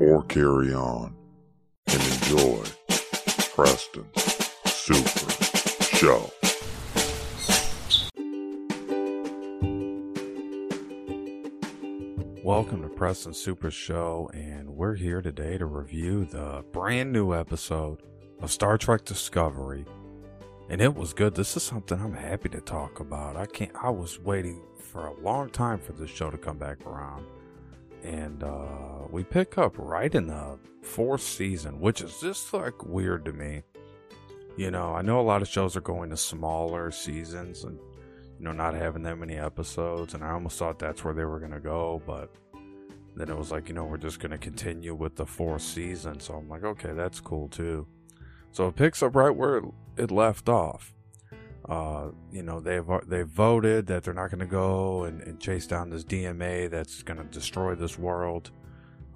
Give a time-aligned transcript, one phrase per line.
[0.00, 1.14] or carry on
[1.86, 2.62] and enjoy
[3.54, 5.30] Preston's Super
[5.96, 6.30] Show.
[12.44, 18.02] Welcome to Preston Super Show, and we're here today to review the brand new episode
[18.40, 19.84] of Star Trek Discovery.
[20.70, 21.34] And it was good.
[21.34, 23.36] This is something I'm happy to talk about.
[23.36, 26.86] I can't I was waiting for a long time for this show to come back
[26.86, 27.26] around.
[28.02, 33.24] And uh we pick up right in the fourth season, which is just like weird
[33.24, 33.62] to me.
[34.56, 37.78] You know, I know a lot of shows are going to smaller seasons and
[38.38, 41.40] you know, not having that many episodes, and I almost thought that's where they were
[41.40, 42.32] gonna go, but
[43.16, 46.20] then it was like, you know, we're just gonna continue with the fourth season.
[46.20, 47.86] So I'm like, okay, that's cool too.
[48.52, 49.62] So it picks up right where
[49.96, 50.94] it left off.
[51.68, 55.90] Uh, you know, they've they voted that they're not gonna go and, and chase down
[55.90, 58.50] this DMA that's gonna destroy this world.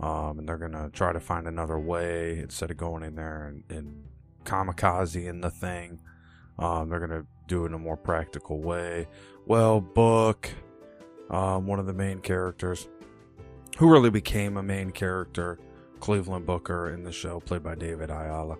[0.00, 3.64] Um, and they're gonna try to find another way instead of going in there and,
[3.70, 4.05] and
[4.44, 6.00] kamikaze in the thing.
[6.59, 9.09] Um, they're gonna do it in a more practical way.
[9.47, 10.50] Well, Book,
[11.31, 12.89] um, one of the main characters,
[13.78, 15.59] who really became a main character,
[16.00, 18.59] Cleveland Booker in the show, played by David Ajala.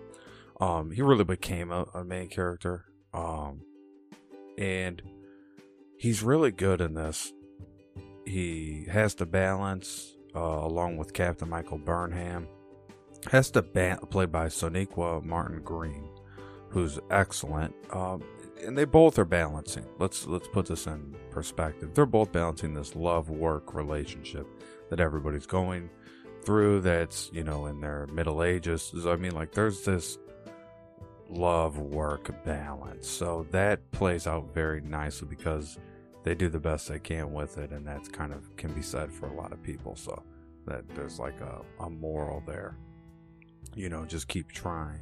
[0.59, 3.61] Um, he really became a, a main character, um,
[4.57, 5.01] and
[5.97, 7.33] he's really good in this.
[8.25, 12.47] He has to balance, uh, along with Captain Michael Burnham.
[13.31, 16.09] Has the ba- played by Sonequa Martin Green,
[16.69, 17.73] who's excellent.
[17.91, 18.21] Um,
[18.65, 19.85] and they both are balancing.
[19.99, 21.93] Let's let's put this in perspective.
[21.93, 24.47] They're both balancing this love work relationship
[24.89, 25.89] that everybody's going
[26.43, 26.81] through.
[26.81, 28.93] That's you know in their middle ages.
[29.05, 30.17] I mean, like there's this
[31.29, 33.07] love work balance.
[33.07, 35.77] So that plays out very nicely because
[36.23, 39.11] they do the best they can with it, and that's kind of can be said
[39.11, 39.95] for a lot of people.
[39.95, 40.23] So
[40.65, 42.77] that there's like a, a moral there.
[43.75, 45.01] You know, just keep trying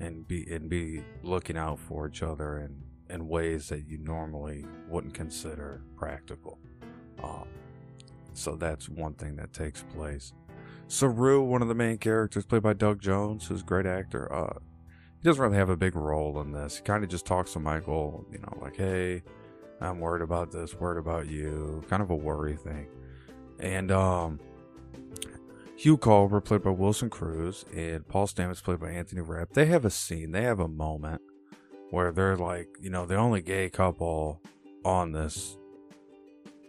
[0.00, 4.64] and be and be looking out for each other in in ways that you normally
[4.88, 6.58] wouldn't consider practical.
[7.22, 7.46] Um,
[8.34, 10.32] so that's one thing that takes place.
[10.88, 14.32] Saru, one of the main characters, played by Doug Jones, who's a great actor.
[14.32, 14.58] Uh,
[15.26, 16.78] doesn't really have a big role in this.
[16.78, 19.22] He kind of just talks to Michael, you know, like, "Hey,
[19.80, 22.86] I'm worried about this, worried about you," kind of a worry thing.
[23.58, 24.40] And um,
[25.76, 29.84] Hugh Culber, played by Wilson Cruz, and Paul Stamets, played by Anthony Rapp, they have
[29.84, 31.20] a scene, they have a moment
[31.90, 34.40] where they're like, you know, the only gay couple
[34.84, 35.58] on this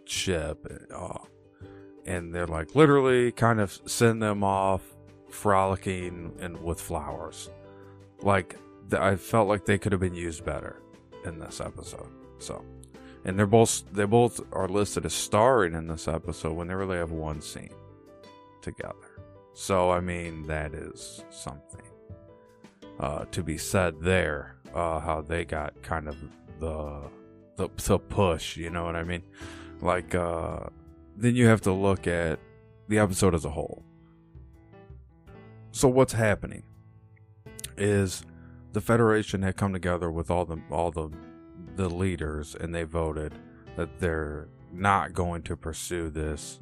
[0.04, 0.66] ship.
[0.94, 1.18] Uh,
[2.04, 4.82] and they're like, literally kind of send them off
[5.30, 7.50] frolicking and with flowers.
[8.22, 8.56] Like,
[8.92, 10.82] I felt like they could have been used better
[11.24, 12.10] in this episode.
[12.38, 12.64] So,
[13.24, 16.96] and they're both they both are listed as starring in this episode when they really
[16.96, 17.74] have one scene
[18.62, 18.94] together.
[19.54, 21.82] So I mean that is something
[23.00, 24.56] uh, to be said there.
[24.74, 26.16] Uh, how they got kind of
[26.60, 27.00] the,
[27.56, 29.22] the the push, you know what I mean?
[29.80, 30.60] Like uh,
[31.16, 32.38] then you have to look at
[32.88, 33.82] the episode as a whole.
[35.72, 36.62] So what's happening
[37.78, 38.22] is
[38.72, 41.10] the Federation had come together with all the all the
[41.76, 43.34] the leaders and they voted
[43.76, 46.60] that they're not going to pursue this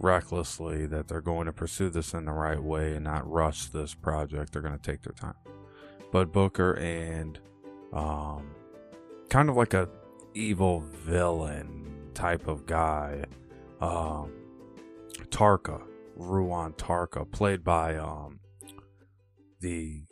[0.00, 3.94] recklessly that they're going to pursue this in the right way and not rush this
[3.94, 4.52] project.
[4.52, 5.34] They're going to take their time.
[6.10, 7.38] But Booker and
[7.92, 8.50] um,
[9.28, 9.88] kind of like a
[10.34, 13.24] evil villain type of guy,
[13.80, 14.32] um,
[15.28, 15.82] Tarka,
[16.16, 18.40] Ruon Tarka, played by um,
[19.60, 20.02] the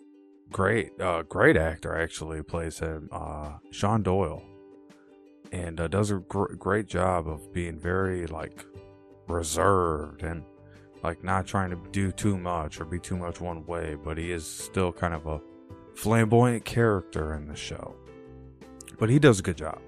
[0.52, 4.42] great uh, great actor actually plays him, uh, Shawn Doyle,
[5.52, 8.64] and uh, does a gr- great job of being very like
[9.28, 10.42] reserved and
[11.02, 14.32] like not trying to do too much or be too much one way, but he
[14.32, 15.40] is still kind of a
[15.94, 17.94] flamboyant character in the show.
[18.98, 19.80] But he does a good job.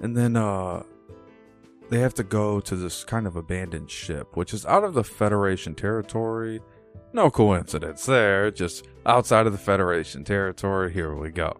[0.00, 0.82] And then uh
[1.88, 5.04] they have to go to this kind of abandoned ship, which is out of the
[5.04, 6.60] Federation territory.
[7.16, 10.92] No coincidence there, just outside of the Federation territory.
[10.92, 11.56] Here we go.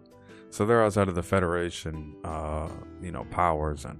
[0.51, 2.69] So they're outside of the Federation, uh,
[3.01, 3.99] you know, powers, and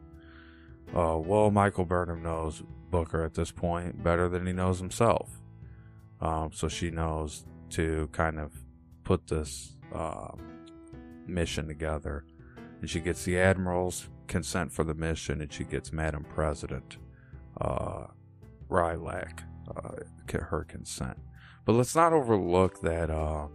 [0.96, 2.62] uh, well, Michael Burnham knows
[2.92, 5.32] Booker at this point better than he knows himself.
[6.22, 8.54] Um, so she knows to kind of
[9.04, 10.34] put this uh,
[11.26, 12.24] mission together.
[12.82, 16.98] And she gets the Admiral's consent for the mission, and she gets Madam President
[17.60, 18.06] uh,
[18.70, 19.40] Rillak
[19.76, 20.04] uh,
[20.40, 21.18] her consent.
[21.68, 23.52] But let's not overlook that um,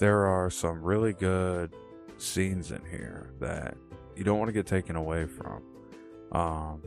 [0.00, 1.72] there are some really good
[2.16, 3.76] scenes in here that
[4.16, 5.62] you don't want to get taken away from.
[6.32, 6.82] Um,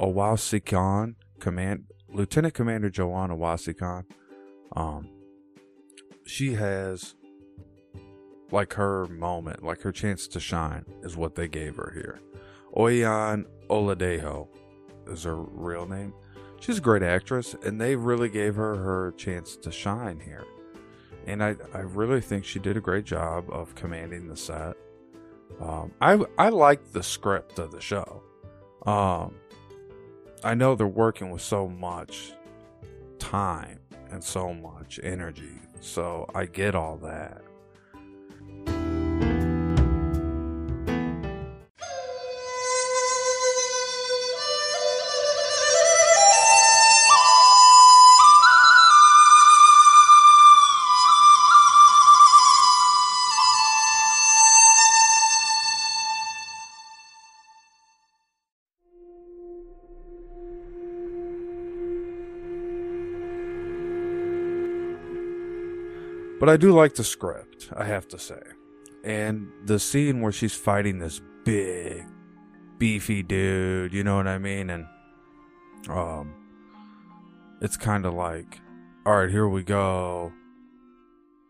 [0.00, 4.02] Owosekun, command Lieutenant Commander Joanna Owosekun,
[4.74, 5.08] um,
[6.26, 7.14] she has
[8.50, 12.18] like her moment, like her chance to shine, is what they gave her here.
[12.76, 14.48] Oyin Oladejo
[15.06, 16.12] is her real name.
[16.60, 20.44] She's a great actress, and they really gave her her chance to shine here.
[21.26, 24.76] And I, I really think she did a great job of commanding the set.
[25.60, 28.22] Um, I I like the script of the show.
[28.86, 29.34] Um,
[30.44, 32.32] I know they're working with so much
[33.18, 33.80] time
[34.10, 37.42] and so much energy, so I get all that.
[66.40, 68.40] But I do like the script, I have to say.
[69.04, 72.06] And the scene where she's fighting this big,
[72.78, 74.70] beefy dude, you know what I mean?
[74.70, 74.86] And
[75.88, 76.34] um
[77.60, 78.58] it's kind of like,
[79.04, 80.32] all right, here we go.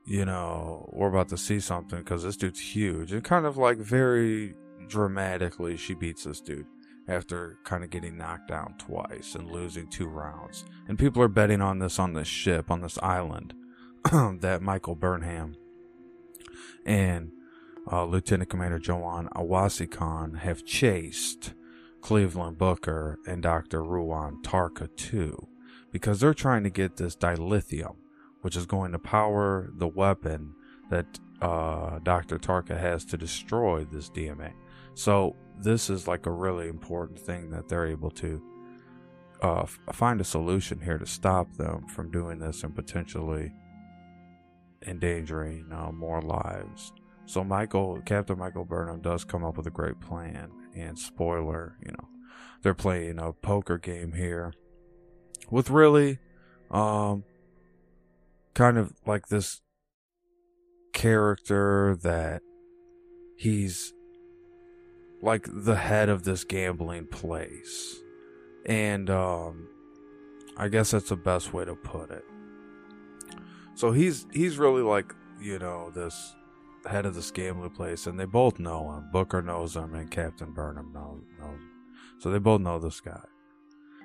[0.04, 3.12] You know, we're about to see something because this dude's huge.
[3.12, 4.54] And kind of like very
[4.88, 6.66] dramatically, she beats this dude
[7.06, 10.64] after kind of getting knocked down twice and losing two rounds.
[10.88, 13.54] And people are betting on this on this ship, on this island.
[14.41, 15.56] that Michael Burnham
[16.85, 17.32] and
[17.91, 21.55] uh, Lieutenant Commander Joanne Owasi have chased
[22.00, 23.82] Cleveland Booker and Dr.
[23.82, 25.49] Ruon Tarka too,
[25.91, 27.97] because they're trying to get this dilithium,
[28.43, 30.55] which is going to power the weapon
[30.91, 32.38] that uh, Dr.
[32.38, 34.53] Tarka has to destroy this DMA.
[34.94, 38.43] So this is like a really important thing that they're able to
[39.43, 43.53] uh, find a solution here to stop them from doing this and potentially
[44.87, 46.93] endangering uh, more lives.
[47.27, 50.50] So Michael, Captain Michael Burnham does come up with a great plan.
[50.75, 52.09] And spoiler, you know,
[52.62, 54.53] they're playing a poker game here
[55.50, 56.19] with really,
[56.71, 57.25] um,
[58.55, 59.61] kind of like this
[60.93, 62.43] character that
[63.37, 63.93] he's
[65.23, 67.97] like the head of this gambling place.
[68.67, 69.69] And, um,
[70.56, 72.25] I guess that's the best way to put it.
[73.81, 76.37] So he's he's really like you know this
[76.85, 79.09] head of this gambling place, and they both know him.
[79.11, 81.71] Booker knows him, and Captain Burnham knows, knows him.
[82.19, 83.23] So they both know this guy,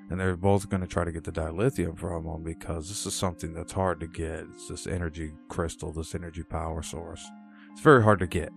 [0.10, 3.14] and they're both going to try to get the dilithium from him because this is
[3.14, 4.46] something that's hard to get.
[4.54, 7.30] It's this energy crystal, this energy power source.
[7.74, 8.54] It's very hard to get.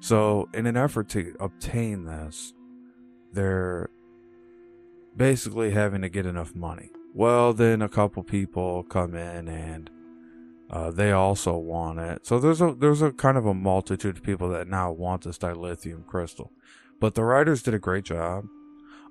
[0.00, 2.54] So, in an effort to obtain this,
[3.32, 3.88] they're
[5.16, 6.90] basically having to get enough money.
[7.14, 9.90] Well, then a couple people come in and
[10.70, 12.26] uh, they also want it.
[12.26, 15.38] So there's a there's a kind of a multitude of people that now want this
[15.38, 16.52] dilithium crystal.
[17.00, 18.46] But the writers did a great job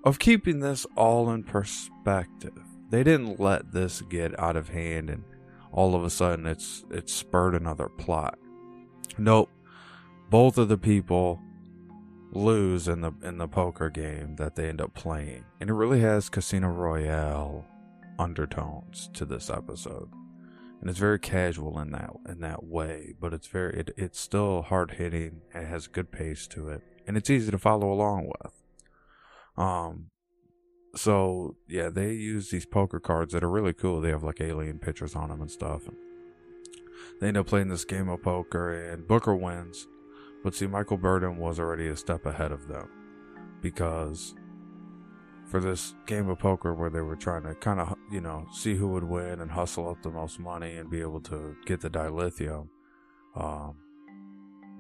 [0.04, 2.60] of keeping this all in perspective.
[2.90, 5.24] They didn't let this get out of hand and
[5.72, 8.38] all of a sudden it's it's spurred another plot.
[9.18, 9.50] Nope.
[10.30, 11.42] Both of the people
[12.34, 15.44] lose in the in the poker game that they end up playing.
[15.60, 17.66] And it really has Casino Royale
[18.20, 20.10] undertones to this episode
[20.79, 24.62] and it's very casual in that in that way but it's very it, it's still
[24.62, 28.53] hard hitting it has good pace to it and it's easy to follow along with.
[29.57, 30.07] Um
[30.96, 34.01] so yeah they use these poker cards that are really cool.
[34.01, 35.88] They have like alien pictures on them and stuff.
[35.88, 35.96] And
[37.19, 39.88] they end up playing this game of poker and booker wins.
[40.43, 42.89] But see michael Burnham was already a step ahead of them
[43.62, 44.36] because
[45.48, 48.75] for this game of poker where they were trying to kind of, you know, see
[48.75, 51.89] who would win and hustle up the most money and be able to get the
[51.89, 52.68] dilithium.
[53.36, 53.75] Um,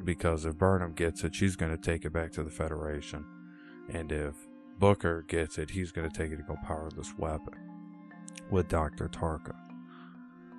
[0.03, 3.25] because if Burnham gets it, she's going to take it back to the Federation.
[3.89, 4.35] And if
[4.77, 7.53] Booker gets it, he's going to take it to go power this weapon
[8.51, 9.07] with Dr.
[9.07, 9.55] Tarka.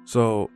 [0.04, 0.50] So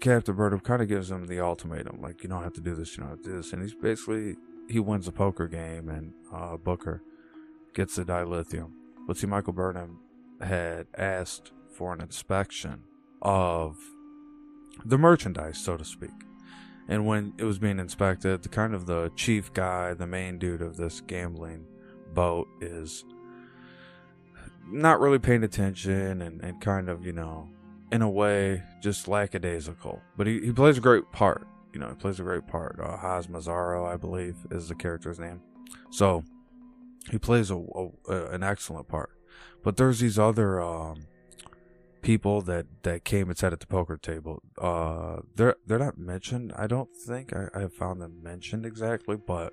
[0.00, 2.96] Captain Burnham kind of gives him the ultimatum, like, you don't have to do this,
[2.96, 3.52] you don't have to do this.
[3.52, 4.36] And he's basically,
[4.68, 7.02] he wins a poker game, and uh, Booker
[7.74, 8.72] gets the dilithium.
[9.06, 10.00] But see, Michael Burnham
[10.40, 12.84] had asked for an inspection
[13.22, 13.76] of
[14.84, 16.10] the merchandise, so to speak.
[16.88, 20.62] And when it was being inspected, the kind of the chief guy, the main dude
[20.62, 21.66] of this gambling
[22.14, 23.04] boat, is
[24.70, 27.48] not really paying attention and, and kind of, you know,
[27.92, 30.00] in a way, just lackadaisical.
[30.16, 31.46] But he, he plays a great part.
[31.72, 32.78] You know, he plays a great part.
[32.80, 35.40] Uh, Haz Mazzaro, I believe, is the character's name.
[35.90, 36.24] So
[37.10, 39.10] he plays a, a, an excellent part.
[39.62, 41.06] But there's these other um,
[42.02, 44.42] people that, that came and sat at the poker table.
[44.56, 46.52] Uh, they're they're not mentioned.
[46.56, 49.52] I don't think I, I found them mentioned exactly, but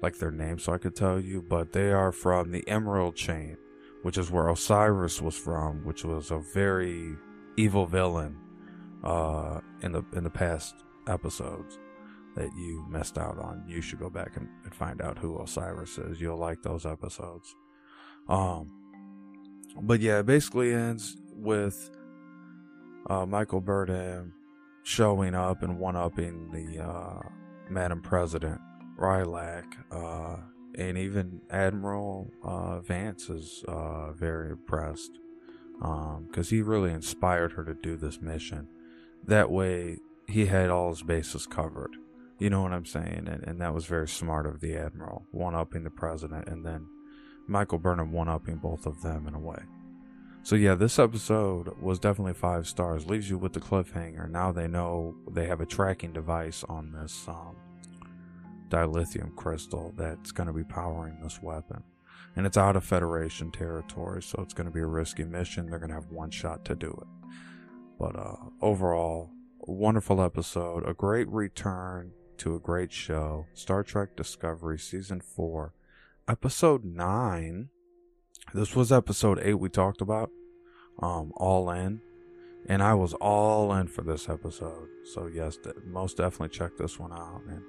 [0.00, 1.42] like their names, so I could tell you.
[1.42, 3.56] But they are from the Emerald Chain,
[4.02, 7.16] which is where Osyraa was from, which was a very
[7.56, 8.38] evil villain
[9.04, 10.74] uh, in the in the past
[11.06, 11.78] episodes
[12.38, 13.64] that you missed out on.
[13.66, 16.20] You should go back and, and find out who Osyraa is.
[16.20, 17.54] You'll like those episodes.
[18.28, 18.70] Um,
[19.82, 21.90] but yeah, it basically ends with
[23.10, 24.34] uh, Michael Burnham
[24.84, 27.28] showing up and one upping the uh,
[27.68, 28.60] Madam President,
[28.96, 30.36] Rillak, uh,
[30.76, 35.18] and even Admiral uh, Vance is uh, very impressed
[35.78, 38.68] because um, he really inspired her to do this mission.
[39.26, 41.96] That way, he had all his bases covered.
[42.38, 43.26] You know what I'm saying?
[43.28, 46.86] And, and that was very smart of the Admiral, one upping the President, and then
[47.46, 49.60] Michael Burnham one upping both of them in a way.
[50.42, 53.06] So yeah, this episode was definitely five stars.
[53.06, 54.30] Leaves you with the cliffhanger.
[54.30, 57.56] Now they know they have a tracking device on this um,
[58.68, 61.82] dilithium crystal that's going to be powering this weapon
[62.38, 65.66] and it's out of Federation territory, so it's going to be a risky mission.
[65.66, 67.28] They're going to have one shot to do it.
[67.98, 73.46] But uh, overall, wonderful episode, a great return to a great show.
[73.54, 75.72] Star Trek Discovery Season 4,
[76.26, 77.68] Episode 9.
[78.54, 80.30] This was Episode 8 we talked about,
[81.02, 82.00] um, All In.
[82.68, 84.88] And I was all in for this episode.
[85.12, 87.42] So, yes, most definitely check this one out.
[87.48, 87.62] And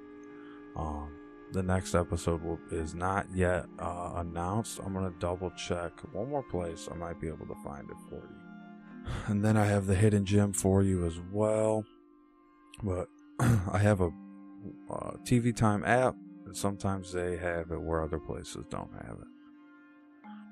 [0.76, 1.12] um,
[1.52, 4.80] the next episode will, is not yet uh, announced.
[4.84, 6.88] I'm gonna double check one more place.
[6.90, 9.12] I might be able to find it for you.
[9.26, 11.84] And then I have the hidden gem for you as well.
[12.82, 13.08] But
[13.40, 14.10] I have a
[14.90, 16.14] uh, TV Time app,
[16.46, 19.28] and sometimes they have it where other places don't have it.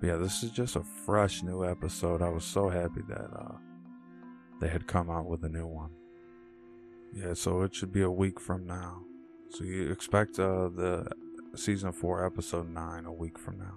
[0.01, 2.23] But yeah, this is just a fresh new episode.
[2.23, 3.57] I was so happy that uh,
[4.61, 5.91] they had come out with a new one.
[7.13, 9.03] Yeah, so it should be a week from now.
[9.51, 11.11] So you expect uh, the
[11.57, 13.75] season four, episode nine, a week from now.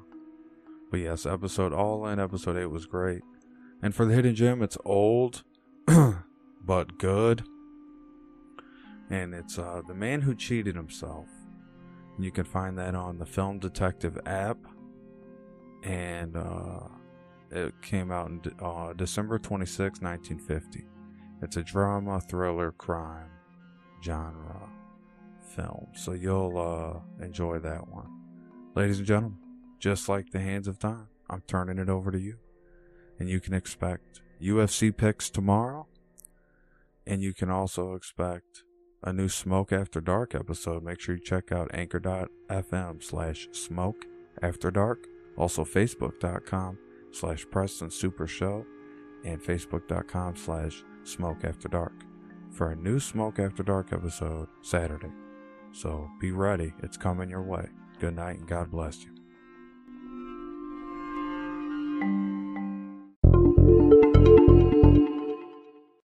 [0.92, 3.22] But yes, episode all in episode eight was great.
[3.82, 5.44] And for the hidden gem, it's old,
[5.88, 7.44] but good.
[9.12, 11.28] And it's uh, the man who cheated himself.
[12.18, 14.58] You can find that on the Film Detective app.
[15.84, 16.88] And uh,
[17.52, 20.86] it came out in uh, December 26, 1950.
[21.42, 23.30] It's a drama, thriller, crime
[24.02, 24.70] genre
[25.56, 25.88] film.
[25.94, 28.08] So you'll uh, enjoy that one.
[28.76, 29.40] Ladies and gentlemen,
[29.78, 32.38] just like the hands of time, I'm turning it over to you.
[33.20, 35.88] And you can expect UFC picks tomorrow.
[37.06, 38.64] And you can also expect
[39.04, 44.06] a new Smoke After Dark episode, make sure you check out anchor.fm slash smoke
[44.42, 45.08] after dark.
[45.38, 46.78] Also facebook.com
[47.12, 48.66] slash Preston Super Show
[49.26, 51.94] and facebook.com slash smoke after dark
[52.52, 55.12] for a new Smoke After Dark episode Saturday.
[55.72, 57.70] So be ready, it's coming your way.
[58.00, 59.12] Good night and God bless you.